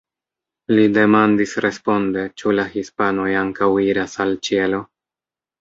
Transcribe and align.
Li 0.77 0.85
demandis 0.93 1.53
responde: 1.65 2.25
"Ĉu 2.43 2.55
la 2.61 2.67
hispanoj 2.77 3.29
ankaŭ 3.45 3.71
iras 3.89 4.19
al 4.27 4.35
ĉielo? 4.49 4.85